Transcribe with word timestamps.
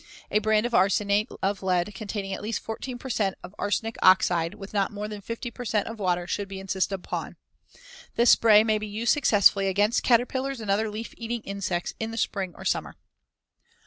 A 0.31 0.39
brand 0.39 0.65
of 0.65 0.73
arsenate 0.73 1.29
of 1.43 1.61
lead 1.61 1.93
containing 1.93 2.33
at 2.33 2.41
least 2.41 2.59
14 2.61 2.97
per 2.97 3.07
cent 3.11 3.35
of 3.43 3.53
arsenic 3.59 3.97
oxide 4.01 4.55
with 4.55 4.73
not 4.73 4.91
more 4.91 5.07
than 5.07 5.21
50 5.21 5.51
per 5.51 5.63
cent 5.63 5.87
of 5.87 5.99
water 5.99 6.25
should 6.25 6.47
be 6.47 6.59
insisted 6.59 6.95
upon. 6.95 7.35
This 8.15 8.31
spray 8.31 8.63
may 8.63 8.79
be 8.79 8.87
used 8.87 9.13
successfully 9.13 9.67
against 9.67 10.01
caterpillars 10.01 10.59
and 10.59 10.71
other 10.71 10.89
leaf 10.89 11.13
eating 11.17 11.41
insects 11.41 11.93
in 11.99 12.09
the 12.09 12.17
spring 12.17 12.55
or 12.57 12.65
summer. 12.65 12.95